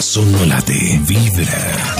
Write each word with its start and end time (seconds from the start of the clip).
corazón 0.00 0.32
no 0.32 0.46
late, 0.46 0.98
vibra. 1.02 1.94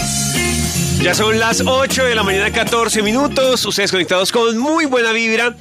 Ya 1.02 1.14
son 1.14 1.38
las 1.38 1.60
8 1.66 2.04
de 2.04 2.14
la 2.14 2.22
mañana, 2.22 2.50
14 2.50 3.02
minutos. 3.02 3.66
Ustedes 3.66 3.90
conectados 3.90 4.32
con 4.32 4.56
muy 4.56 4.86
buena 4.86 5.12
vibra. 5.12 5.54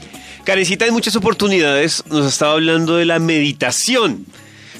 Carecita 0.45 0.85
en 0.85 0.93
muchas 0.93 1.17
oportunidades 1.17 2.01
nos 2.09 2.25
ha 2.25 2.29
estado 2.29 2.53
hablando 2.53 2.95
de 2.95 3.03
la 3.03 3.19
meditación. 3.19 4.25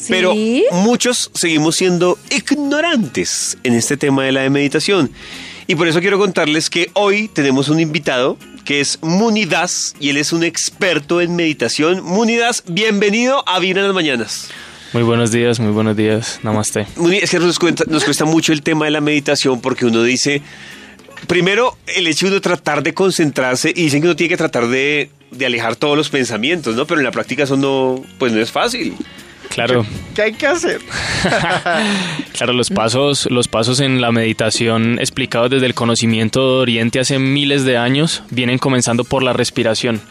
Pero 0.07 0.33
muchos 0.71 1.31
seguimos 1.33 1.75
siendo 1.75 2.17
ignorantes 2.29 3.57
en 3.63 3.73
este 3.73 3.97
tema 3.97 4.23
de 4.23 4.31
la 4.31 4.49
meditación. 4.49 5.11
Y 5.67 5.75
por 5.75 5.89
eso 5.89 5.99
quiero 5.99 6.17
contarles 6.17 6.69
que 6.69 6.89
hoy 6.93 7.27
tenemos 7.27 7.67
un 7.67 7.81
invitado 7.81 8.37
que 8.63 8.79
es 8.79 8.99
Munidas 9.01 9.95
y 9.99 10.11
él 10.11 10.15
es 10.15 10.31
un 10.31 10.45
experto 10.45 11.19
en 11.19 11.35
meditación. 11.35 12.05
Munidas, 12.05 12.63
bienvenido 12.67 13.43
a 13.45 13.59
Vibra 13.59 13.81
en 13.81 13.87
las 13.87 13.95
Mañanas. 13.95 14.49
Muy 14.91 15.03
buenos 15.03 15.31
días, 15.31 15.59
muy 15.59 15.71
buenos 15.71 15.95
días. 15.95 16.39
Namaste. 16.41 16.87
Es 17.21 17.29
que 17.29 17.39
nos, 17.39 17.59
nos 17.87 18.03
cuesta 18.03 18.25
mucho 18.25 18.53
el 18.53 18.63
tema 18.63 18.85
de 18.85 18.91
la 18.91 19.01
meditación 19.01 19.61
porque 19.61 19.85
uno 19.85 20.01
dice, 20.01 20.41
primero, 21.27 21.77
el 21.95 22.07
hecho 22.07 22.25
de 22.25 22.31
uno 22.31 22.41
tratar 22.41 22.81
de 22.81 22.95
concentrarse 22.95 23.69
y 23.69 23.83
dicen 23.83 24.01
que 24.01 24.07
uno 24.07 24.15
tiene 24.15 24.29
que 24.29 24.37
tratar 24.37 24.67
de, 24.67 25.11
de 25.29 25.45
alejar 25.45 25.75
todos 25.75 25.95
los 25.95 26.09
pensamientos, 26.09 26.75
¿no? 26.75 26.87
Pero 26.87 27.01
en 27.01 27.05
la 27.05 27.11
práctica 27.11 27.43
eso 27.43 27.55
no, 27.55 28.03
pues 28.17 28.33
no 28.33 28.39
es 28.39 28.51
fácil. 28.51 28.95
Claro. 29.49 29.85
¿Qué 30.15 30.21
hay 30.21 30.33
que 30.33 30.47
hacer? 30.47 30.79
claro, 32.33 32.53
los 32.53 32.69
pasos, 32.69 33.27
los 33.31 33.47
pasos 33.47 33.79
en 33.79 33.99
la 33.99 34.11
meditación 34.11 34.99
explicados 34.99 35.49
desde 35.49 35.65
el 35.65 35.73
conocimiento 35.73 36.39
de 36.39 36.61
Oriente 36.61 36.99
hace 36.99 37.19
miles 37.19 37.65
de 37.65 37.77
años 37.77 38.23
vienen 38.29 38.59
comenzando 38.59 39.03
por 39.03 39.23
la 39.23 39.33
respiración 39.33 40.01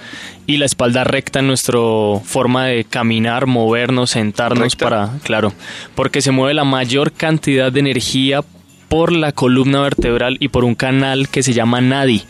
y 0.47 0.57
la 0.57 0.67
espalda 0.67 1.05
recta 1.05 1.39
en 1.39 1.47
nuestra 1.47 1.79
forma 2.25 2.67
de 2.67 2.85
caminar, 2.85 3.47
movernos, 3.47 4.11
sentarnos 4.11 4.75
para, 4.77 5.11
claro, 5.23 5.53
porque 5.95 6.21
se 6.21 6.31
mueve 6.31 6.55
la 6.55 6.65
mayor 6.65 7.13
cantidad 7.13 7.71
de 7.71 7.81
energía 7.81 8.43
por 8.89 9.13
la 9.13 9.33
columna 9.33 9.83
vertebral 9.83 10.37
y 10.41 10.49
por 10.49 10.65
un 10.65 10.75
canal 10.75 11.29
que 11.29 11.43
se 11.43 11.53
llama 11.53 11.81
nadi 11.81 12.25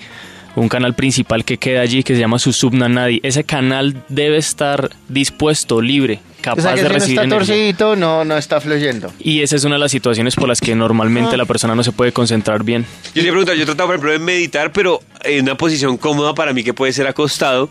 un 0.60 0.68
canal 0.68 0.94
principal 0.94 1.44
que 1.44 1.58
queda 1.58 1.80
allí 1.80 2.02
que 2.02 2.14
se 2.14 2.20
llama 2.20 2.38
Susubna 2.38 2.88
Nadi. 2.88 3.20
Ese 3.22 3.44
canal 3.44 4.02
debe 4.08 4.36
estar 4.36 4.90
dispuesto, 5.08 5.80
libre, 5.80 6.20
capaz 6.40 6.74
de 6.74 6.88
recibir 6.88 7.26
no 7.26 7.40
está 7.40 7.96
no, 7.96 8.24
no 8.24 8.36
está 8.36 8.60
fluyendo. 8.60 9.12
Y 9.18 9.42
esa 9.42 9.56
es 9.56 9.64
una 9.64 9.76
de 9.76 9.80
las 9.80 9.90
situaciones 9.90 10.34
por 10.34 10.48
las 10.48 10.60
que 10.60 10.74
normalmente 10.74 11.36
la 11.36 11.44
persona 11.44 11.74
no 11.74 11.82
se 11.82 11.92
puede 11.92 12.12
concentrar 12.12 12.64
bien. 12.64 12.84
Yo 13.14 13.22
le 13.22 13.28
pregunto, 13.30 13.54
yo 13.54 13.62
he 13.62 13.66
tratado 13.66 13.88
por 13.88 13.96
ejemplo 13.96 14.12
de 14.12 14.18
meditar, 14.18 14.72
pero 14.72 15.00
en 15.24 15.44
una 15.44 15.56
posición 15.56 15.96
cómoda 15.96 16.34
para 16.34 16.52
mí 16.52 16.64
que 16.64 16.74
puede 16.74 16.92
ser 16.92 17.06
acostado 17.06 17.70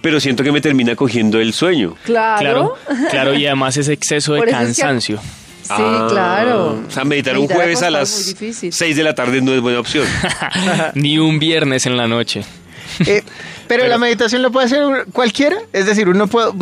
pero 0.00 0.20
siento 0.20 0.44
que 0.44 0.52
me 0.52 0.60
termina 0.60 0.94
cogiendo 0.94 1.40
el 1.40 1.52
sueño. 1.52 1.96
Claro. 2.04 2.76
Claro, 3.10 3.34
y 3.34 3.46
además 3.46 3.76
ese 3.76 3.92
exceso 3.92 4.34
de 4.34 4.42
cansancio. 4.42 5.18
Sí, 5.68 5.74
ah, 5.76 6.06
claro. 6.10 6.82
O 6.86 6.90
sea, 6.90 7.04
meditar, 7.04 7.36
un 7.36 7.46
jueves 7.46 7.82
a 7.82 7.90
las 7.90 8.34
6 8.38 8.96
de 8.96 9.02
la 9.02 9.14
tarde 9.14 9.42
no 9.42 9.52
es 9.52 9.60
buena 9.60 9.80
opción. 9.80 10.06
Ni 10.94 11.18
un 11.18 11.38
viernes 11.38 11.84
en 11.84 11.96
la 11.96 12.08
noche. 12.08 12.42
Eh, 13.06 13.22
pero, 13.68 13.86
la 13.86 13.98
meditación 13.98 14.40
lo 14.40 14.50
puede 14.50 14.66
hacer 14.66 14.82
cualquiera, 15.12 15.58
es 15.74 15.84
decir, 15.84 16.08
uno 16.08 16.26
puede, 16.26 16.52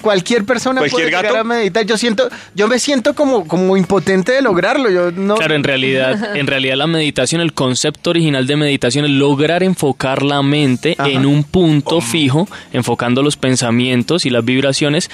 cualquier 0.00 0.44
persona 0.44 0.80
puede 0.80 1.04
llegar 1.04 1.26
a 1.26 1.44
meditar. 1.44 1.84
Yo 1.84 1.98
siento, 1.98 2.30
yo 2.54 2.68
me 2.68 2.78
siento 2.78 3.14
como, 3.14 3.46
como 3.46 3.76
impotente 3.76 4.32
de 4.32 4.40
lograrlo. 4.40 4.90
Yo 4.90 5.12
no. 5.12 5.34
Claro, 5.34 5.54
en 5.54 5.62
realidad, 5.62 6.34
en 6.36 6.46
realidad 6.46 6.76
la 6.76 6.86
meditación, 6.86 7.42
el 7.42 7.52
concepto 7.52 8.10
original 8.10 8.46
de 8.46 8.56
meditación 8.56 9.04
es 9.04 9.10
lograr 9.10 9.62
enfocar 9.62 10.22
la 10.22 10.42
mente 10.42 10.96
en 10.98 11.26
un 11.26 11.44
punto 11.44 12.00
fijo, 12.00 12.48
enfocando 12.72 13.22
los 13.22 13.36
pensamientos 13.36 14.24
y 14.24 14.30
las 14.30 14.42
vibraciones 14.42 15.10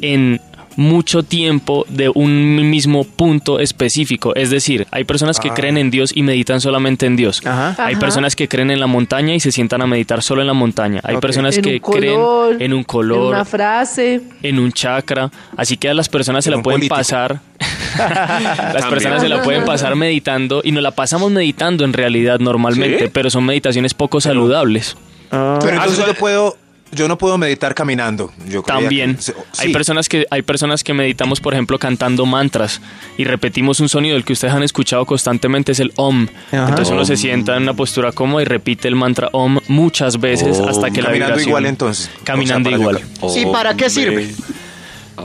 en 0.00 0.40
mucho 0.76 1.22
tiempo 1.22 1.84
de 1.88 2.08
un 2.08 2.70
mismo 2.70 3.04
punto 3.04 3.58
específico. 3.58 4.34
Es 4.34 4.50
decir, 4.50 4.86
hay 4.90 5.04
personas 5.04 5.40
que 5.40 5.50
ah. 5.50 5.54
creen 5.54 5.78
en 5.78 5.90
Dios 5.90 6.12
y 6.14 6.22
meditan 6.22 6.60
solamente 6.60 7.06
en 7.06 7.16
Dios. 7.16 7.42
Hay 7.44 7.96
personas 7.96 8.36
que 8.36 8.48
creen 8.48 8.70
en 8.70 8.80
la 8.80 8.86
montaña 8.86 9.34
y 9.34 9.40
se 9.40 9.52
sientan 9.52 9.82
a 9.82 9.86
meditar 9.86 10.22
solo 10.22 10.40
en 10.40 10.46
la 10.46 10.54
montaña. 10.54 11.00
Hay 11.04 11.18
personas 11.18 11.58
que 11.58 11.80
creen 11.80 12.20
en 12.58 12.72
un 12.72 12.84
color, 12.84 13.26
en 13.26 13.34
una 13.34 13.44
frase, 13.44 14.20
en 14.42 14.58
un 14.58 14.72
chakra. 14.72 15.30
Así 15.56 15.76
que 15.76 15.88
a 15.88 15.94
las 15.94 16.08
personas 16.08 16.44
se 16.44 16.50
la 16.50 16.62
pueden 16.62 16.88
pasar. 16.88 17.40
las 17.98 18.86
personas 18.86 19.22
se 19.22 19.28
la 19.28 19.42
pueden 19.42 19.64
pasar 19.64 19.94
meditando 19.96 20.60
y 20.64 20.72
nos 20.72 20.82
la 20.82 20.90
pasamos 20.90 21.30
meditando 21.30 21.84
en 21.84 21.92
realidad 21.92 22.40
normalmente, 22.40 23.08
pero 23.08 23.30
son 23.30 23.44
meditaciones 23.44 23.94
poco 23.94 24.20
saludables. 24.20 24.96
Ah. 25.30 25.58
Pero 25.60 25.76
entonces 25.76 26.06
yo 26.06 26.14
puedo 26.14 26.56
yo 26.94 27.08
no 27.08 27.18
puedo 27.18 27.38
meditar 27.38 27.74
caminando. 27.74 28.32
Yo 28.48 28.62
También. 28.62 29.18
Hay 29.58 29.72
personas 29.72 30.08
que 30.08 30.26
hay 30.30 30.42
personas 30.42 30.84
que 30.84 30.94
meditamos, 30.94 31.40
por 31.40 31.54
ejemplo, 31.54 31.78
cantando 31.78 32.26
mantras 32.26 32.80
y 33.18 33.24
repetimos 33.24 33.80
un 33.80 33.88
sonido 33.88 34.16
el 34.16 34.24
que 34.24 34.32
ustedes 34.32 34.54
han 34.54 34.62
escuchado 34.62 35.04
constantemente 35.06 35.72
es 35.72 35.80
el 35.80 35.92
om. 35.96 36.26
Entonces 36.52 36.90
uno 36.90 37.04
se 37.04 37.16
sienta 37.16 37.56
en 37.56 37.64
una 37.64 37.74
postura 37.74 38.12
cómoda 38.12 38.42
y 38.42 38.44
repite 38.46 38.88
el 38.88 38.96
mantra 38.96 39.28
om 39.32 39.60
muchas 39.68 40.20
veces 40.20 40.58
hasta 40.60 40.90
que 40.90 41.02
la 41.02 41.08
Caminando 41.08 41.40
igual 41.40 41.66
entonces. 41.66 42.10
Caminando 42.24 42.70
igual. 42.70 43.00
¿Y 43.36 43.46
para 43.46 43.74
qué 43.74 43.90
sirve? 43.90 44.34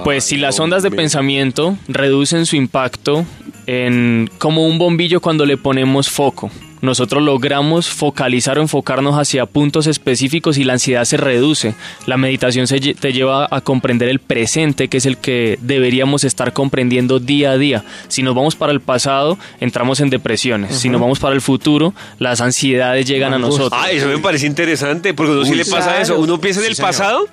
Pues 0.04 0.24
si 0.24 0.38
las 0.38 0.60
ondas 0.60 0.84
de 0.84 0.92
pensamiento 0.92 1.76
reducen 1.88 2.46
su 2.46 2.56
impacto 2.56 3.26
en 3.66 4.30
como 4.38 4.66
un 4.68 4.78
bombillo 4.78 5.20
cuando 5.20 5.46
le 5.46 5.58
ponemos 5.58 6.10
foco 6.10 6.52
nosotros 6.82 7.24
logramos 7.24 7.90
focalizar 7.90 8.58
o 8.58 8.62
enfocarnos 8.62 9.16
hacia 9.16 9.46
puntos 9.46 9.88
específicos 9.88 10.58
y 10.58 10.64
la 10.64 10.74
ansiedad 10.74 11.06
se 11.06 11.18
reduce. 11.18 11.76
La 12.06 12.18
meditación 12.18 12.68
se 12.68 12.80
te 12.80 13.14
lleva 13.14 13.48
a 13.50 13.62
comprender 13.62 14.10
el 14.10 14.20
presente, 14.20 14.88
que 14.88 14.98
es 14.98 15.06
el 15.06 15.18
que 15.18 15.60
deberíamos 15.62 16.24
estar 16.24 16.54
comprendiendo 16.54 17.20
día 17.20 17.52
a 17.52 17.58
día. 17.58 17.84
Si 18.08 18.24
nos 18.24 18.36
vamos 18.36 18.56
para 18.56 18.72
el 18.72 18.82
pasado, 18.82 19.38
entramos 19.60 20.00
en 20.00 20.10
depresiones. 20.10 20.76
Si 20.76 20.90
nos 20.90 21.02
vamos 21.02 21.20
para 21.20 21.36
el 21.36 21.42
futuro, 21.42 21.94
las 22.18 22.42
ansiedades 22.42 23.06
llegan 23.06 23.34
a 23.34 23.40
nosotros. 23.40 23.72
Ah, 23.74 23.92
eso 23.92 24.08
me 24.08 24.20
parece 24.20 24.48
interesante, 24.48 25.14
porque 25.14 25.34
a 25.34 25.36
uno 25.36 25.46
sí 25.46 25.56
le 25.56 25.66
pasa 25.66 26.02
eso. 26.02 26.20
Uno 26.20 26.40
piensa 26.40 26.62
en 26.62 26.68
el 26.68 26.76
pasado 26.76 27.28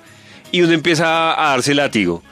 y 0.51 0.61
uno 0.61 0.73
empieza 0.73 1.31
a 1.31 1.51
darse 1.51 1.73
látigo. 1.73 2.23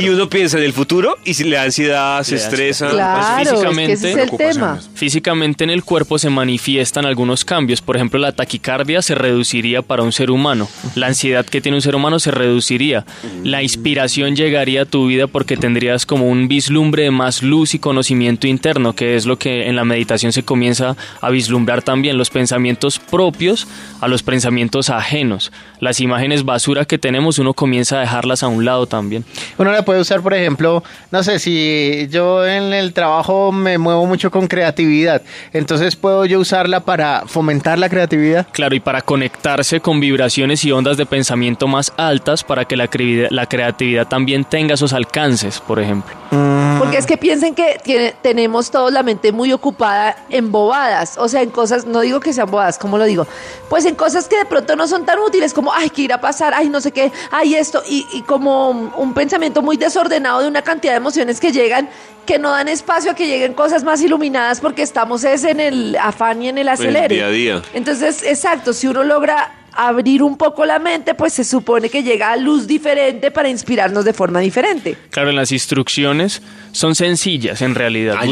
Y 0.00 0.08
uno 0.08 0.28
piensa 0.28 0.58
en 0.58 0.64
el 0.64 0.72
futuro 0.72 1.16
y 1.24 1.34
si 1.34 1.44
le 1.44 1.56
da 1.56 1.64
ansiedad, 1.64 2.22
se 2.22 2.36
estresa. 2.36 2.88
Claro, 2.90 3.50
físicamente, 3.50 3.92
es 3.92 4.04
el 4.04 4.30
tema. 4.36 4.80
Físicamente 4.94 5.64
en 5.64 5.70
el 5.70 5.84
cuerpo 5.84 6.18
se 6.18 6.30
manifiestan 6.30 7.04
algunos 7.04 7.44
cambios. 7.44 7.80
Por 7.80 7.96
ejemplo, 7.96 8.18
la 8.18 8.32
taquicardia 8.32 9.02
se 9.02 9.14
reduciría 9.14 9.82
para 9.82 10.02
un 10.02 10.12
ser 10.12 10.30
humano. 10.30 10.68
La 10.94 11.08
ansiedad 11.08 11.44
que 11.44 11.60
tiene 11.60 11.76
un 11.76 11.82
ser 11.82 11.94
humano 11.94 12.18
se 12.18 12.30
reduciría. 12.30 13.04
La 13.42 13.62
inspiración 13.62 14.36
llegaría 14.36 14.82
a 14.82 14.86
tu 14.86 15.06
vida 15.06 15.26
porque 15.26 15.56
tendrías 15.56 16.06
como 16.06 16.28
un 16.28 16.48
vislumbre 16.48 17.04
de 17.04 17.10
más 17.10 17.42
luz 17.42 17.74
y 17.74 17.78
conocimiento 17.78 18.46
interno, 18.46 18.94
que 18.94 19.16
es 19.16 19.26
lo 19.26 19.38
que 19.38 19.68
en 19.68 19.76
la 19.76 19.84
meditación 19.84 20.32
se 20.32 20.44
comienza 20.44 20.96
a 21.20 21.30
vislumbrar 21.30 21.82
también. 21.82 22.18
Los 22.18 22.30
pensamientos 22.30 22.98
propios 22.98 23.66
a 24.00 24.08
los 24.08 24.22
pensamientos 24.22 24.90
ajenos. 24.90 25.52
Las 25.80 26.00
imágenes 26.00 26.44
basura 26.44 26.84
que 26.84 26.98
tenemos, 26.98 27.38
uno 27.38 27.54
comienza 27.54 27.96
a 27.96 28.00
dejarlas 28.00 28.42
a 28.42 28.48
un 28.48 28.64
lado 28.64 28.86
también 28.86 29.24
la 29.72 29.84
puede 29.84 30.00
usar, 30.00 30.22
por 30.22 30.34
ejemplo, 30.34 30.82
no 31.10 31.22
sé, 31.22 31.38
si 31.38 32.08
yo 32.10 32.46
en 32.46 32.72
el 32.72 32.92
trabajo 32.92 33.52
me 33.52 33.78
muevo 33.78 34.06
mucho 34.06 34.30
con 34.30 34.46
creatividad, 34.46 35.22
entonces 35.52 35.96
puedo 35.96 36.24
yo 36.24 36.40
usarla 36.40 36.80
para 36.80 37.24
fomentar 37.26 37.78
la 37.78 37.88
creatividad. 37.88 38.46
Claro, 38.52 38.74
y 38.74 38.80
para 38.80 39.02
conectarse 39.02 39.80
con 39.80 40.00
vibraciones 40.00 40.64
y 40.64 40.72
ondas 40.72 40.96
de 40.96 41.06
pensamiento 41.06 41.66
más 41.66 41.92
altas 41.96 42.44
para 42.44 42.64
que 42.64 42.76
la, 42.76 42.88
la 43.30 43.46
creatividad 43.46 44.06
también 44.06 44.44
tenga 44.44 44.74
esos 44.74 44.92
alcances, 44.92 45.60
por 45.60 45.80
ejemplo. 45.80 46.21
Mm. 46.32 46.78
Porque 46.78 46.96
es 46.96 47.04
que 47.04 47.18
piensen 47.18 47.54
que 47.54 48.14
tenemos 48.22 48.70
todos 48.70 48.90
la 48.90 49.02
mente 49.02 49.32
muy 49.32 49.52
ocupada 49.52 50.16
en 50.30 50.50
bobadas, 50.50 51.18
o 51.18 51.28
sea, 51.28 51.42
en 51.42 51.50
cosas, 51.50 51.84
no 51.84 52.00
digo 52.00 52.20
que 52.20 52.32
sean 52.32 52.50
bobadas, 52.50 52.78
¿cómo 52.78 52.96
lo 52.96 53.04
digo? 53.04 53.26
Pues 53.68 53.84
en 53.84 53.94
cosas 53.94 54.28
que 54.28 54.38
de 54.38 54.46
pronto 54.46 54.74
no 54.74 54.88
son 54.88 55.04
tan 55.04 55.18
útiles 55.18 55.52
como, 55.52 55.72
ay, 55.74 55.90
que 55.90 56.02
ir 56.02 56.12
a 56.12 56.20
pasar, 56.22 56.54
ay, 56.54 56.70
no 56.70 56.80
sé 56.80 56.90
qué, 56.90 57.12
ay, 57.30 57.54
esto, 57.54 57.82
y, 57.86 58.06
y 58.14 58.22
como 58.22 58.70
un 58.70 59.12
pensamiento 59.12 59.60
muy 59.60 59.76
desordenado 59.76 60.40
de 60.40 60.48
una 60.48 60.62
cantidad 60.62 60.94
de 60.94 60.96
emociones 60.96 61.38
que 61.38 61.52
llegan 61.52 61.88
que 62.24 62.38
no 62.38 62.50
dan 62.50 62.68
espacio 62.68 63.10
a 63.10 63.14
que 63.14 63.26
lleguen 63.26 63.52
cosas 63.52 63.82
más 63.82 64.00
iluminadas 64.00 64.60
porque 64.60 64.82
estamos 64.82 65.24
es 65.24 65.44
en 65.44 65.60
el 65.60 65.96
afán 66.00 66.40
y 66.42 66.48
en 66.48 66.58
el 66.58 66.68
acelere. 66.68 67.14
día 67.14 67.26
a 67.26 67.30
día. 67.30 67.62
Entonces, 67.74 68.22
exacto, 68.22 68.72
si 68.72 68.86
uno 68.86 69.02
logra 69.02 69.61
abrir 69.72 70.22
un 70.22 70.36
poco 70.36 70.64
la 70.64 70.78
mente, 70.78 71.14
pues 71.14 71.32
se 71.32 71.44
supone 71.44 71.88
que 71.88 72.02
llega 72.02 72.32
a 72.32 72.36
luz 72.36 72.66
diferente 72.66 73.30
para 73.30 73.48
inspirarnos 73.48 74.04
de 74.04 74.12
forma 74.12 74.40
diferente. 74.40 74.96
Claro, 75.10 75.32
las 75.32 75.52
instrucciones 75.52 76.42
son 76.72 76.94
sencillas 76.94 77.62
en 77.62 77.74
realidad. 77.74 78.16
Ah, 78.18 78.26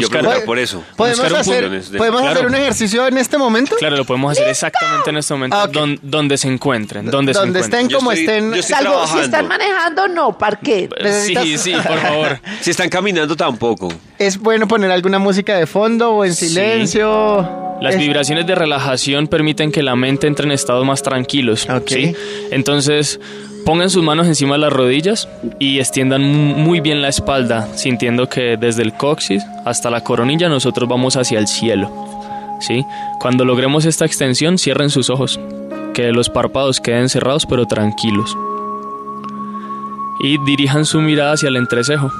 por 0.44 0.58
eso. 0.58 0.82
¿Podemos, 0.96 1.32
hacer, 1.32 1.82
¿podemos 1.96 2.22
hacer 2.22 2.46
un 2.46 2.54
ejercicio 2.54 3.06
en 3.06 3.18
este 3.18 3.38
momento? 3.38 3.76
Claro, 3.76 3.96
lo 3.96 4.04
podemos 4.04 4.32
hacer 4.32 4.48
exactamente 4.48 5.10
en 5.10 5.16
este 5.16 5.34
momento, 5.34 5.56
ah, 5.56 5.68
donde, 6.02 6.38
se 6.38 6.48
encuentren. 6.48 7.06
Donde, 7.06 7.34
se 7.34 7.58
estén 7.58 7.90
como 7.90 8.12
estén. 8.12 8.62
Salvo, 8.62 9.06
si 9.06 9.18
están 9.18 9.48
manejando, 9.48 10.08
no, 10.08 10.36
parque. 10.36 10.88
Sí, 11.26 11.58
sí, 11.58 11.72
por 11.72 11.98
favor. 12.00 12.40
si 12.60 12.70
están 12.70 12.88
caminando, 12.88 13.36
tampoco. 13.36 13.88
Es 14.20 14.38
bueno 14.38 14.68
poner 14.68 14.90
alguna 14.90 15.18
música 15.18 15.56
de 15.56 15.66
fondo 15.66 16.10
o 16.10 16.26
en 16.26 16.34
silencio. 16.34 17.48
Las 17.80 17.96
vibraciones 17.96 18.46
de 18.46 18.54
relajación 18.54 19.28
permiten 19.28 19.72
que 19.72 19.82
la 19.82 19.96
mente 19.96 20.26
entre 20.26 20.44
en 20.44 20.52
estado 20.52 20.84
más 20.84 21.02
tranquilo 21.02 21.54
tranquilos. 21.54 22.14
¿sí? 22.14 22.14
Entonces, 22.50 23.18
pongan 23.64 23.88
sus 23.88 24.02
manos 24.02 24.26
encima 24.26 24.56
de 24.56 24.58
las 24.58 24.74
rodillas 24.74 25.26
y 25.58 25.78
extiendan 25.78 26.20
muy 26.20 26.80
bien 26.80 27.00
la 27.00 27.08
espalda, 27.08 27.66
sintiendo 27.78 28.28
que 28.28 28.58
desde 28.58 28.82
el 28.82 28.92
coxis 28.92 29.42
hasta 29.64 29.88
la 29.88 30.02
coronilla 30.02 30.50
nosotros 30.50 30.86
vamos 30.86 31.16
hacia 31.16 31.38
el 31.38 31.48
cielo. 31.48 31.90
¿sí? 32.60 32.84
Cuando 33.20 33.46
logremos 33.46 33.86
esta 33.86 34.04
extensión, 34.04 34.58
cierren 34.58 34.90
sus 34.90 35.08
ojos, 35.08 35.40
que 35.94 36.12
los 36.12 36.28
párpados 36.28 36.78
queden 36.78 37.08
cerrados 37.08 37.46
pero 37.46 37.64
tranquilos. 37.64 38.36
Y 40.22 40.36
dirijan 40.44 40.84
su 40.84 41.00
mirada 41.00 41.32
hacia 41.32 41.48
el 41.48 41.56
entrecejo. 41.56 42.12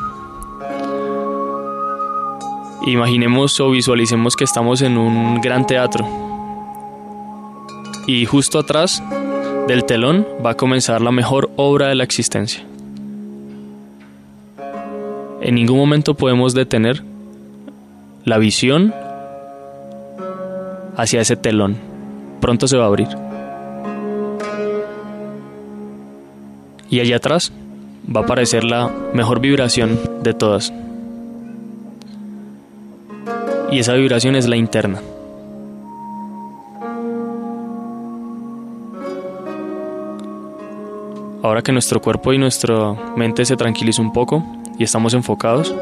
Imaginemos 2.87 3.61
o 3.61 3.71
visualicemos 3.71 4.37
que 4.37 4.45
estamos 4.45 4.81
en 4.81 4.97
un 4.97 5.41
gran 5.41 5.67
teatro. 5.67 6.07
Y 8.07 8.25
justo 8.25 8.59
atrás 8.59 9.03
del 9.69 9.85
telón 9.85 10.27
va 10.45 10.51
a 10.51 10.57
comenzar 10.57 11.03
la 11.03 11.13
mejor 11.13 11.51
obra 11.57 11.89
de 11.89 11.95
la 11.95 12.05
existencia. 12.05 12.65
En 15.43 15.55
ningún 15.55 15.79
momento 15.79 16.15
podemos 16.15 16.55
detener 16.55 17.03
la 18.25 18.39
visión 18.39 18.95
hacia 20.97 21.21
ese 21.21 21.37
telón. 21.37 21.77
Pronto 22.41 22.67
se 22.67 22.79
va 22.79 22.85
a 22.85 22.89
abrir. 22.89 23.09
Y 26.89 27.01
allá 27.01 27.17
atrás 27.17 27.53
va 28.05 28.21
a 28.21 28.25
aparecer 28.25 28.65
la 28.65 28.91
mejor 29.13 29.41
vibración 29.41 30.01
de 30.23 30.35
todas. 30.35 30.73
Y 33.71 33.79
esa 33.79 33.95
vibración 33.95 34.35
es 34.35 34.49
la 34.49 34.57
interna. 34.57 35.01
Ahora 41.43 41.63
que 41.63 41.73
nuestro 41.73 42.03
cuerpo 42.03 42.33
y 42.33 42.39
nuestra 42.39 42.95
mente 43.17 43.45
se 43.45 43.57
tranquilizan 43.57 44.07
un 44.07 44.13
poco 44.13 44.45
y 44.79 44.85
estamos 44.85 45.15
enfocados, 45.15 45.75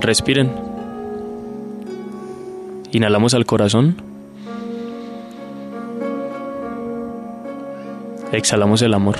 respiren. 0.00 0.52
Inhalamos 2.92 3.34
al 3.34 3.46
corazón. 3.46 3.96
Exhalamos 8.32 8.82
el 8.82 8.94
amor. 8.94 9.16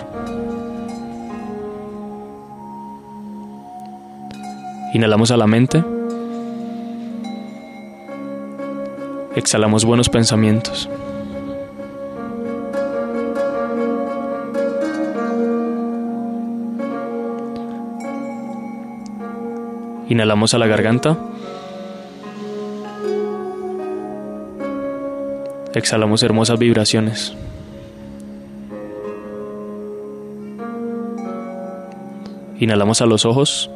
Inhalamos 4.95 5.31
a 5.31 5.37
la 5.37 5.47
mente. 5.47 5.96
Exhalamos 9.37 9.85
buenos 9.85 10.09
pensamientos. 10.09 10.89
Inhalamos 20.09 20.55
a 20.55 20.59
la 20.59 20.67
garganta. 20.67 21.19
Exhalamos 25.75 26.23
hermosas 26.23 26.59
vibraciones. 26.59 27.35
Inhalamos 32.59 33.03
a 33.03 33.07
los 33.07 33.27
ojos. 33.27 33.69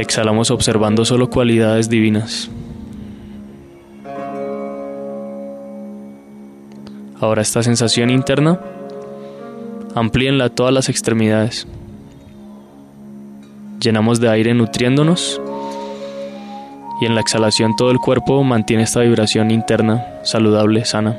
Exhalamos 0.00 0.50
observando 0.50 1.04
solo 1.04 1.28
cualidades 1.28 1.90
divinas. 1.90 2.50
Ahora 7.20 7.42
esta 7.42 7.62
sensación 7.62 8.08
interna, 8.08 8.58
amplíenla 9.94 10.46
a 10.46 10.48
todas 10.48 10.72
las 10.72 10.88
extremidades. 10.88 11.66
Llenamos 13.78 14.20
de 14.20 14.30
aire 14.30 14.54
nutriéndonos 14.54 15.38
y 17.02 17.04
en 17.04 17.14
la 17.14 17.20
exhalación 17.20 17.76
todo 17.76 17.90
el 17.90 17.98
cuerpo 17.98 18.42
mantiene 18.42 18.84
esta 18.84 19.00
vibración 19.00 19.50
interna, 19.50 20.06
saludable, 20.22 20.86
sana. 20.86 21.14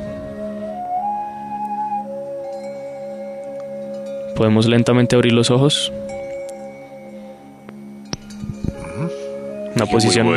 Podemos 4.35 4.65
lentamente 4.65 5.15
abrir 5.15 5.33
los 5.33 5.51
ojos. 5.51 5.93
Una 9.81 9.91
posición. 9.91 10.27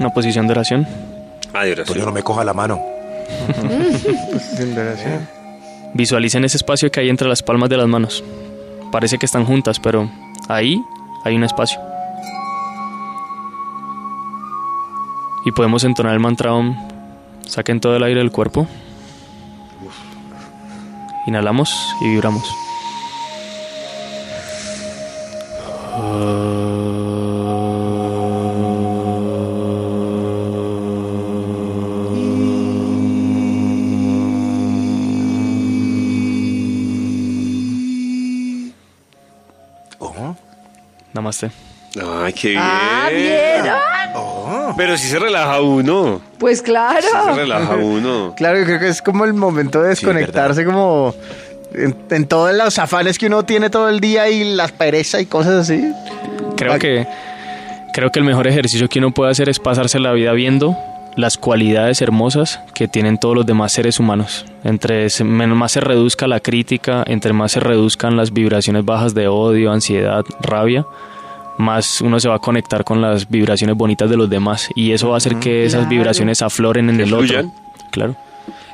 Una 0.00 0.10
posición 0.10 0.46
de 0.48 0.52
oración. 0.52 0.88
Ah, 1.52 1.64
de 1.64 1.72
oración. 1.72 1.98
yo 1.98 2.04
no 2.04 2.10
me 2.10 2.22
coja 2.22 2.42
la 2.42 2.52
mano. 2.52 2.80
Visualicen 5.94 6.44
ese 6.44 6.56
espacio 6.56 6.90
que 6.90 6.98
hay 6.98 7.10
entre 7.10 7.28
las 7.28 7.44
palmas 7.44 7.70
de 7.70 7.76
las 7.76 7.86
manos. 7.86 8.24
Parece 8.90 9.18
que 9.18 9.26
están 9.26 9.44
juntas, 9.44 9.78
pero 9.78 10.10
ahí 10.48 10.82
hay 11.24 11.36
un 11.36 11.44
espacio. 11.44 11.80
Y 15.44 15.52
podemos 15.52 15.84
entonar 15.84 16.14
el 16.14 16.20
mantra 16.20 16.50
Saquen 17.46 17.78
todo 17.78 17.96
el 17.96 18.02
aire 18.02 18.18
del 18.18 18.32
cuerpo. 18.32 18.66
Inhalamos 21.26 21.72
y 22.00 22.08
vibramos. 22.08 22.63
Ay, 41.42 42.32
qué 42.32 42.48
bien. 42.50 42.62
Ah, 42.62 43.08
bien. 43.10 43.72
Oh. 44.16 44.74
Pero 44.76 44.96
si 44.96 45.08
se 45.08 45.18
relaja 45.18 45.60
uno. 45.60 46.20
Pues 46.38 46.62
claro. 46.62 47.02
Sí 47.02 47.08
se 47.24 47.32
relaja 47.32 47.76
uno. 47.76 48.34
Claro, 48.36 48.58
yo 48.58 48.64
creo 48.64 48.80
que 48.80 48.88
es 48.88 49.02
como 49.02 49.24
el 49.24 49.34
momento 49.34 49.82
de 49.82 49.90
desconectarse, 49.90 50.64
como 50.64 51.14
en, 51.74 52.26
todos 52.26 52.54
los 52.54 52.78
afanes 52.78 53.18
que 53.18 53.26
uno 53.26 53.44
tiene 53.44 53.70
todo 53.70 53.88
el 53.88 54.00
día 54.00 54.28
y 54.28 54.54
las 54.54 54.72
perezas 54.72 55.22
y 55.22 55.26
cosas 55.26 55.68
así. 55.68 55.92
Creo 56.56 56.78
que, 56.78 57.06
creo 57.92 58.10
que 58.10 58.18
el 58.18 58.24
mejor 58.24 58.46
ejercicio 58.46 58.88
que 58.88 58.98
uno 58.98 59.12
puede 59.12 59.30
hacer 59.30 59.48
es 59.48 59.58
pasarse 59.58 59.98
la 59.98 60.12
vida 60.12 60.32
viendo 60.32 60.76
las 61.16 61.38
cualidades 61.38 62.02
hermosas 62.02 62.60
que 62.74 62.88
tienen 62.88 63.18
todos 63.18 63.36
los 63.36 63.46
demás 63.46 63.72
seres 63.72 64.00
humanos. 64.00 64.46
Entre 64.64 65.08
más 65.44 65.72
se 65.72 65.80
reduzca 65.80 66.26
la 66.26 66.40
crítica, 66.40 67.04
entre 67.06 67.32
más 67.32 67.52
se 67.52 67.60
reduzcan 67.60 68.16
las 68.16 68.32
vibraciones 68.32 68.84
bajas 68.84 69.14
de 69.14 69.28
odio, 69.28 69.70
ansiedad, 69.72 70.24
rabia, 70.40 70.86
más 71.58 72.00
uno 72.00 72.18
se 72.20 72.28
va 72.28 72.36
a 72.36 72.40
conectar 72.40 72.84
con 72.84 73.00
las 73.00 73.28
vibraciones 73.28 73.76
bonitas 73.76 74.08
de 74.10 74.16
los 74.16 74.28
demás 74.28 74.68
y 74.74 74.92
eso 74.92 75.08
va 75.08 75.14
a 75.14 75.18
hacer 75.18 75.36
que 75.36 75.64
esas 75.64 75.88
vibraciones 75.88 76.42
afloren 76.42 76.90
en 76.90 77.00
el 77.00 77.14
otro. 77.14 77.52
Claro. 77.90 78.16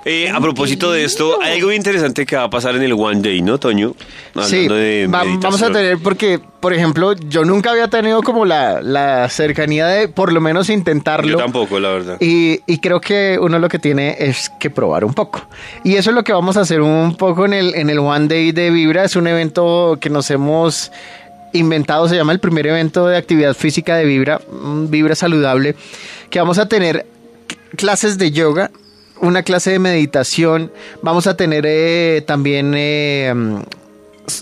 Eh, 0.04 0.31
a 0.31 0.40
propósito 0.40 0.93
de 0.93 1.04
esto, 1.04 1.43
hay 1.43 1.59
algo 1.59 1.73
interesante 1.73 2.25
que 2.25 2.35
va 2.35 2.45
a 2.45 2.50
pasar 2.50 2.75
en 2.75 2.83
el 2.83 2.95
One 2.95 3.21
Day, 3.21 3.43
¿no, 3.43 3.59
Toño? 3.59 3.95
sí, 4.43 4.66
vamos 5.09 5.62
a 5.62 5.71
tener, 5.71 5.99
porque, 5.99 6.40
por 6.61 6.73
ejemplo, 6.73 7.12
yo 7.12 7.45
nunca 7.45 7.73
había 7.73 7.88
tenido 7.88 8.23
como 8.23 8.47
la, 8.47 9.28
cercanía 9.28 9.87
de 9.87 10.09
por 10.09 10.33
lo 10.33 10.40
menos 10.40 10.71
intentarlo. 10.71 11.33
Yo 11.33 11.37
tampoco, 11.37 11.78
la 11.78 11.90
verdad. 11.90 12.16
Y, 12.19 12.61
y, 12.66 12.78
creo 12.78 13.00
que 13.00 13.38
uno 13.40 13.59
lo 13.59 13.69
que 13.69 13.78
tiene 13.78 14.16
es 14.19 14.49
que 14.59 14.71
probar 14.71 15.04
un 15.04 15.12
poco. 15.12 15.47
Y 15.85 15.97
eso 15.97 16.11
es 16.11 16.16
lo 16.16 16.25
que 16.25 16.33
vamos 16.33 16.57
a 16.57 16.62
hacer 16.62 16.81
un 16.81 17.16
poco 17.16 17.45
en 17.45 17.52
el, 17.52 17.75
en 17.75 17.90
el 17.90 17.99
One 17.99 18.28
Day 18.28 18.52
de 18.52 18.71
Vibra. 18.71 19.04
Es 19.04 19.16
un 19.16 19.26
evento 19.26 19.99
que 20.00 20.09
nos 20.09 20.31
hemos 20.31 20.93
inventado, 21.52 22.09
se 22.09 22.16
llama 22.16 22.33
el 22.33 22.40
primer 22.40 22.66
evento 22.66 23.07
de 23.07 23.16
actividad 23.16 23.54
física 23.54 23.97
de 23.97 24.04
Vibra, 24.04 24.40
Vibra 24.88 25.14
Saludable, 25.14 25.76
que 26.30 26.38
vamos 26.38 26.59
a 26.59 26.69
tener 26.69 27.07
clases 27.76 28.19
de 28.19 28.30
yoga, 28.30 28.71
una 29.21 29.42
clase 29.42 29.71
de 29.71 29.78
meditación, 29.78 30.73
vamos 31.02 31.26
a 31.26 31.37
tener 31.37 31.64
eh, 31.66 32.23
también 32.26 32.73
eh, 32.76 33.35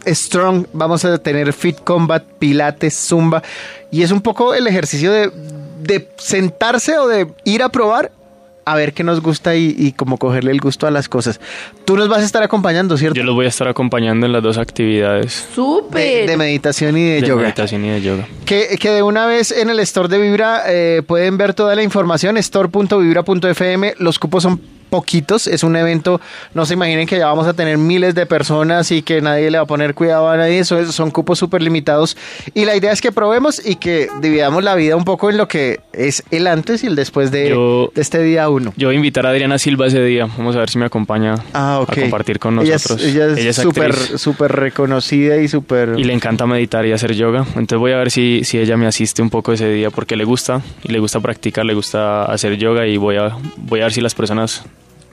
Strong, 0.06 0.66
vamos 0.72 1.04
a 1.04 1.18
tener 1.18 1.52
Fit 1.52 1.78
Combat, 1.82 2.24
Pilates, 2.38 2.94
Zumba, 2.94 3.42
y 3.90 4.02
es 4.02 4.10
un 4.10 4.20
poco 4.20 4.54
el 4.54 4.66
ejercicio 4.66 5.12
de 5.12 6.08
sentarse 6.18 6.98
o 6.98 7.08
de 7.08 7.28
ir 7.44 7.62
a 7.62 7.70
probar 7.70 8.12
a 8.70 8.74
ver 8.76 8.92
qué 8.92 9.04
nos 9.04 9.20
gusta 9.20 9.56
y, 9.56 9.74
y 9.76 9.92
como 9.92 10.18
cogerle 10.18 10.50
el 10.50 10.60
gusto 10.60 10.86
a 10.86 10.90
las 10.90 11.08
cosas. 11.08 11.40
Tú 11.84 11.96
nos 11.96 12.08
vas 12.08 12.20
a 12.20 12.24
estar 12.24 12.42
acompañando, 12.42 12.96
¿cierto? 12.96 13.16
Yo 13.16 13.24
los 13.24 13.34
voy 13.34 13.46
a 13.46 13.48
estar 13.48 13.68
acompañando 13.68 14.26
en 14.26 14.32
las 14.32 14.42
dos 14.42 14.58
actividades. 14.58 15.46
¡Súper! 15.54 16.28
De, 16.28 16.36
meditación 16.36 16.96
y 16.96 17.04
de, 17.04 17.22
yoga. 17.22 17.42
meditación 17.42 17.84
y 17.84 17.90
de 17.90 18.02
yoga. 18.02 18.28
Que, 18.44 18.76
que, 18.78 18.90
de 18.90 19.02
una 19.02 19.26
vez 19.26 19.50
en 19.50 19.70
el 19.70 19.80
store 19.80 20.08
de 20.08 20.18
Vibra 20.18 20.62
eh, 20.66 21.02
pueden 21.06 21.36
ver 21.38 21.54
toda 21.54 21.74
la 21.74 21.82
información, 21.82 22.36
store.vibra.fm. 22.36 23.94
Los 23.98 24.18
cupos 24.18 24.42
son 24.42 24.60
poquitos. 24.88 25.46
Es 25.46 25.62
un 25.62 25.76
evento, 25.76 26.20
no 26.54 26.66
se 26.66 26.74
imaginen 26.74 27.06
que 27.06 27.18
ya 27.18 27.26
vamos 27.26 27.46
a 27.46 27.52
tener 27.54 27.78
miles 27.78 28.14
de 28.14 28.26
personas 28.26 28.90
y 28.90 29.02
que 29.02 29.20
nadie 29.20 29.50
le 29.50 29.58
va 29.58 29.64
a 29.64 29.66
poner 29.66 29.94
cuidado 29.94 30.28
a 30.28 30.36
nadie. 30.36 30.58
Eso 30.58 30.78
es- 30.78 30.92
son 30.94 31.10
cupos 31.10 31.38
súper 31.38 31.62
limitados. 31.62 32.16
Y 32.54 32.64
la 32.64 32.74
idea 32.76 32.92
es 32.92 33.00
que 33.00 33.12
probemos 33.12 33.64
y 33.64 33.76
que 33.76 34.08
dividamos 34.20 34.64
la 34.64 34.74
vida 34.74 34.96
un 34.96 35.04
poco 35.04 35.30
en 35.30 35.36
lo 35.36 35.48
que 35.48 35.80
es 35.92 36.22
el 36.30 36.46
antes 36.46 36.82
y 36.84 36.86
el 36.86 36.96
después 36.96 37.30
de, 37.30 37.50
Yo- 37.50 37.90
de 37.94 38.00
este 38.02 38.22
día 38.22 38.48
uno. 38.48 38.72
Yo 38.76 38.88
voy 38.88 38.94
a 38.94 38.96
invitar 38.96 39.26
a 39.26 39.30
Adriana 39.30 39.58
Silva 39.58 39.86
ese 39.86 40.02
día. 40.02 40.26
Vamos 40.38 40.56
a 40.56 40.60
ver 40.60 40.70
si 40.70 40.78
me 40.78 40.86
acompaña 40.86 41.34
Ah, 41.52 41.84
a 41.86 41.94
compartir 41.94 42.38
con 42.38 42.58
Ella 42.60 42.76
es- 42.76 42.82
nosotros. 42.90 43.06
Ella 43.08 43.26
es 43.50 43.56
súper, 43.56 43.94
súper 43.94 44.52
reconocida 44.52 45.36
y 45.38 45.48
súper... 45.48 45.94
y 45.98 46.04
le 46.04 46.12
encanta 46.12 46.46
meditar 46.46 46.86
y 46.86 46.92
hacer 46.92 47.14
yoga. 47.14 47.44
Entonces 47.56 47.78
voy 47.78 47.92
a 47.92 47.96
ver 47.98 48.10
si, 48.10 48.42
si 48.44 48.58
ella 48.58 48.76
me 48.76 48.86
asiste 48.86 49.22
un 49.22 49.30
poco 49.30 49.52
ese 49.52 49.68
día 49.70 49.90
porque 49.90 50.16
le 50.16 50.24
gusta 50.24 50.62
y 50.84 50.92
le 50.92 50.98
gusta 50.98 51.20
practicar, 51.20 51.64
le 51.64 51.74
gusta 51.74 52.24
hacer 52.24 52.56
yoga 52.56 52.86
y 52.86 52.96
voy 52.96 53.16
a, 53.16 53.36
voy 53.56 53.80
a 53.80 53.84
ver 53.84 53.92
si 53.92 54.00
las 54.00 54.14
personas 54.14 54.62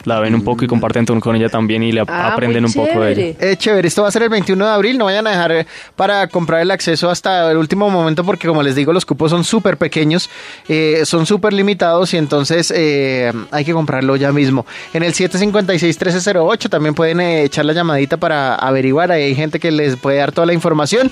la 0.06 0.20
ven 0.20 0.34
un 0.36 0.44
poco 0.44 0.64
y 0.64 0.68
comparten 0.68 1.06
con- 1.06 1.20
con 1.20 1.36
ella 1.36 1.50
también 1.50 1.84
y 1.84 1.92
le 1.92 2.02
ap- 2.02 2.10
Ah, 2.10 2.34
aprenden 2.34 2.64
un 2.66 2.72
poco 2.74 3.02
de 3.02 3.12
ella. 3.12 3.38
Eh, 3.40 3.56
chévere, 3.58 3.88
esto 3.88 4.04
va 4.04 4.08
a 4.08 4.12
ser 4.12 4.24
el 4.24 4.30
21 4.30 4.66
de 4.66 4.72
abril, 4.72 4.98
no 4.98 5.06
vayan 5.06 5.26
a 5.28 5.32
dejar 5.32 5.66
para 5.96 6.28
comprar 6.28 6.62
el 6.62 6.72
acceso 6.72 7.10
hasta 7.10 7.52
el 7.52 7.58
último 7.58 7.90
momento 7.90 8.24
porque 8.24 8.48
como 8.48 8.62
les 8.64 8.76
digo 8.76 8.94
los 8.94 9.06
cupos 9.06 9.32
son 9.32 9.44
súper 9.44 9.78
pequeños, 9.78 10.30
eh, 10.68 11.02
son 11.06 11.26
súper 11.26 11.54
limitados 11.54 12.14
y 12.14 12.18
entonces 12.18 12.72
eh, 12.76 13.34
hay 13.52 13.66
que 13.66 13.74
comprarlo 13.74 14.16
ya 14.16 14.32
mismo. 14.32 14.66
En 14.94 15.04
el 15.04 15.14
756-1308 15.14 16.70
también 16.70 16.96
pueden 16.96 17.20
eh, 17.20 17.44
echar 17.44 17.66
la 17.66 17.74
llamadita 17.74 18.18
para 18.18 18.56
averiguar, 18.56 19.12
ahí 19.12 19.24
hay 19.24 19.36
gente 19.36 19.60
que 19.60 19.72
les 19.72 19.96
puede 19.98 20.18
dar 20.18 20.32
toda 20.32 20.48
la 20.48 20.54
información. 20.54 21.12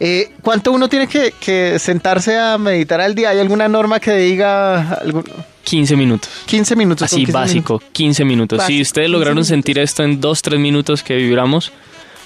Eh, 0.00 0.32
¿Cuánto 0.42 0.72
uno 0.72 0.88
tiene 0.88 1.06
que, 1.06 1.32
que 1.38 1.78
sentarse 1.78 2.36
a 2.36 2.58
meditar 2.58 3.00
al 3.00 3.14
día? 3.14 3.30
¿Hay 3.30 3.38
alguna 3.38 3.68
norma 3.68 4.00
que 4.00 4.12
diga 4.12 4.94
algún- 4.94 5.24
15 5.64 5.96
minutos. 5.96 6.30
15 6.46 6.76
minutos? 6.76 7.02
Así 7.06 7.16
15 7.16 7.32
básico, 7.32 7.72
minutos. 7.74 7.90
15 7.92 8.24
minutos. 8.24 8.58
Básico, 8.58 8.74
si 8.76 8.82
ustedes 8.82 9.06
15 9.06 9.12
lograron 9.12 9.34
minutos. 9.36 9.48
sentir 9.48 9.78
esto 9.78 10.02
en 10.02 10.20
2, 10.20 10.42
3 10.42 10.60
minutos 10.60 11.02
que 11.02 11.16
vibramos, 11.16 11.72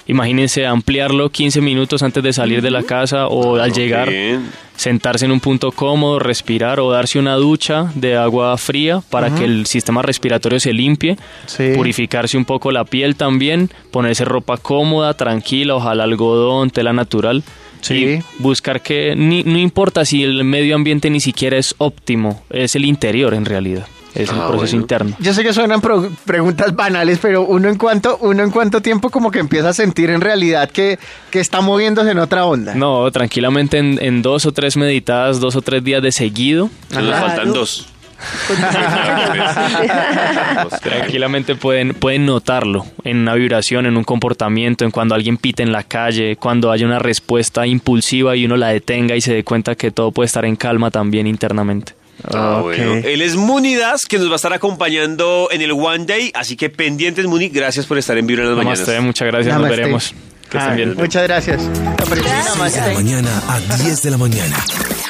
imagínense 0.07 0.65
ampliarlo 0.65 1.29
15 1.29 1.61
minutos 1.61 2.01
antes 2.03 2.23
de 2.23 2.33
salir 2.33 2.61
de 2.61 2.71
la 2.71 2.83
casa 2.83 3.27
o 3.27 3.57
al 3.57 3.71
llegar, 3.73 4.09
Bien. 4.09 4.49
sentarse 4.75 5.25
en 5.25 5.31
un 5.31 5.39
punto 5.39 5.71
cómodo, 5.71 6.17
respirar 6.19 6.79
o 6.79 6.89
darse 6.91 7.19
una 7.19 7.35
ducha 7.35 7.91
de 7.95 8.15
agua 8.17 8.57
fría 8.57 9.01
para 9.09 9.33
que 9.35 9.45
el 9.45 9.65
sistema 9.67 10.01
respiratorio 10.01 10.59
se 10.59 10.73
limpie, 10.73 11.17
Sí. 11.45 11.73
purificarse 11.75 12.37
un 12.37 12.45
poco 12.45 12.71
la 12.71 12.85
piel 12.85 13.15
también, 13.15 13.69
ponerse 13.91 14.25
ropa 14.25 14.57
cómoda, 14.57 15.13
tranquila, 15.13 15.75
ojalá 15.75 16.05
algodón, 16.05 16.71
tela 16.71 16.91
natural. 16.93 17.43
Sí. 17.81 17.95
Y 17.95 18.23
buscar 18.41 18.81
que 18.81 19.15
ni- 19.15 19.43
no 19.43 19.57
importa 19.57 20.05
si 20.05 20.23
el 20.23 20.43
medio 20.43 20.75
ambiente 20.75 21.09
ni 21.09 21.19
siquiera 21.19 21.57
es 21.57 21.75
óptimo, 21.77 22.43
es 22.49 22.75
el 22.75 22.85
interior 22.85 23.33
en 23.33 23.45
realidad, 23.45 23.87
es 24.15 24.29
el 24.29 24.35
Ah, 24.35 24.47
proceso 24.49 24.71
bueno. 24.73 24.81
interno. 24.81 25.15
Yo 25.19 25.33
sé 25.33 25.43
que 25.43 25.53
suenan 25.53 25.79
pro- 25.81 26.09
preguntas 26.25 26.75
banales, 26.75 27.19
pero 27.21 27.43
uno 27.43 27.69
en 27.69 27.77
cuanto, 27.77 28.17
uno 28.21 28.43
en 28.43 28.51
cuánto 28.51 28.81
tiempo 28.81 29.09
como 29.09 29.31
que 29.31 29.39
empieza 29.39 29.69
a 29.69 29.73
sentir 29.73 30.09
en 30.09 30.21
realidad 30.21 30.69
que, 30.69 30.99
que 31.31 31.39
está 31.39 31.61
moviéndose 31.61 32.11
en 32.11 32.19
otra 32.19 32.45
onda. 32.45 32.75
No, 32.75 33.09
tranquilamente 33.11 33.77
en, 33.77 33.97
en 34.01 34.21
dos 34.21 34.45
o 34.45 34.51
tres 34.51 34.75
meditadas, 34.77 35.39
dos 35.39 35.55
o 35.55 35.61
tres 35.61 35.83
días 35.83 36.01
de 36.03 36.11
seguido, 36.11 36.69
Se 36.89 37.01
nos 37.01 37.15
faltan 37.17 37.53
dos. 37.53 37.87
tranquilamente 40.81 41.55
pueden, 41.55 41.93
pueden 41.93 42.25
notarlo 42.25 42.85
en 43.03 43.17
una 43.19 43.33
vibración, 43.35 43.85
en 43.85 43.97
un 43.97 44.03
comportamiento, 44.03 44.85
en 44.85 44.91
cuando 44.91 45.15
alguien 45.15 45.37
pite 45.37 45.63
en 45.63 45.71
la 45.71 45.83
calle, 45.83 46.35
cuando 46.35 46.71
haya 46.71 46.85
una 46.85 46.99
respuesta 46.99 47.65
impulsiva 47.67 48.35
y 48.35 48.45
uno 48.45 48.57
la 48.57 48.69
detenga 48.69 49.15
y 49.15 49.21
se 49.21 49.33
dé 49.33 49.43
cuenta 49.43 49.75
que 49.75 49.91
todo 49.91 50.11
puede 50.11 50.27
estar 50.27 50.45
en 50.45 50.55
calma 50.55 50.91
también 50.91 51.27
internamente. 51.27 51.93
Ah, 52.33 52.57
Ok. 52.59 52.65
bueno. 52.75 52.93
Él 53.05 53.21
es 53.21 53.37
Munidas, 53.37 54.05
que 54.05 54.17
nos 54.17 54.27
va 54.27 54.33
a 54.33 54.35
estar 54.35 54.51
acompañando 54.51 55.47
en 55.51 55.61
el 55.61 55.71
One 55.71 56.05
Day. 56.05 56.31
Así 56.35 56.57
que 56.57 56.69
pendientes, 56.69 57.25
Muni. 57.27 57.47
Gracias 57.47 57.85
por 57.85 57.97
estar 57.97 58.17
en 58.17 58.27
Vibra 58.27 58.43
en 58.43 58.49
las 58.49 58.57
Namaste, 58.57 58.85
mañanas. 58.87 59.05
muchas 59.05 59.27
gracias, 59.27 59.53
Namaste. 59.53 59.69
nos 59.69 59.77
veremos. 59.77 60.13
Que 60.49 60.57
Ah, 60.57 60.61
estén 60.61 60.75
bien. 60.75 60.95
Muchas 60.97 61.23
gracias. 61.23 61.61
Namaste. 61.63 62.81
De 62.81 62.87
la 62.89 62.93
mañana 62.95 63.29
a 63.47 63.77
10 63.77 64.01
de 64.01 64.11
la 64.11 64.17
mañana. 64.17 64.57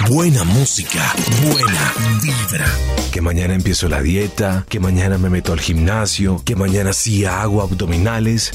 Buena 0.09 0.43
música, 0.43 1.01
buena 1.41 1.93
vibra. 2.21 2.67
Que 3.11 3.21
mañana 3.21 3.55
empiezo 3.55 3.89
la 3.89 4.01
dieta, 4.01 4.65
que 4.69 4.79
mañana 4.79 5.17
me 5.17 5.29
meto 5.29 5.51
al 5.51 5.59
gimnasio, 5.59 6.41
que 6.45 6.55
mañana 6.55 6.93
sí 6.93 7.25
hago 7.25 7.61
abdominales. 7.61 8.51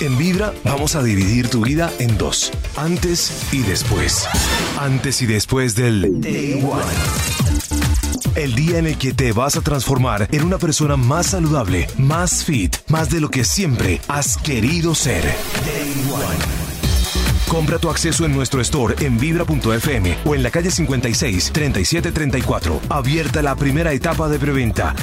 En 0.00 0.18
Vibra 0.18 0.52
vamos 0.64 0.94
a 0.94 1.02
dividir 1.02 1.48
tu 1.48 1.64
vida 1.64 1.90
en 1.98 2.18
dos, 2.18 2.52
antes 2.76 3.32
y 3.52 3.62
después. 3.62 4.26
Antes 4.78 5.22
y 5.22 5.26
después 5.26 5.74
del 5.74 6.20
Day 6.20 6.54
One. 6.62 6.84
El 8.34 8.54
día 8.54 8.78
en 8.78 8.86
el 8.88 8.98
que 8.98 9.14
te 9.14 9.32
vas 9.32 9.56
a 9.56 9.62
transformar 9.62 10.28
en 10.30 10.42
una 10.42 10.58
persona 10.58 10.96
más 10.96 11.28
saludable, 11.28 11.88
más 11.96 12.44
fit, 12.44 12.76
más 12.88 13.08
de 13.10 13.20
lo 13.20 13.30
que 13.30 13.44
siempre 13.44 14.00
has 14.08 14.36
querido 14.36 14.94
ser. 14.94 15.22
Day 15.64 15.94
One. 16.12 16.65
Compra 17.48 17.78
tu 17.78 17.88
acceso 17.88 18.24
en 18.24 18.34
nuestro 18.34 18.60
store 18.60 18.94
en 19.00 19.18
vibra.fm 19.18 20.16
o 20.24 20.34
en 20.34 20.42
la 20.42 20.50
calle 20.50 20.70
56 20.70 21.52
3734. 21.52 22.80
Abierta 22.88 23.42
la 23.42 23.54
primera 23.54 23.92
etapa 23.92 24.28
de 24.28 24.38
preventa. 24.38 24.94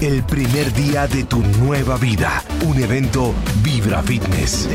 El 0.00 0.22
primer 0.24 0.72
día 0.74 1.06
de 1.06 1.24
tu 1.24 1.42
nueva 1.60 1.96
vida. 1.96 2.42
Un 2.66 2.82
evento 2.82 3.34
Vibra 3.62 4.02
Fitness. 4.02 4.68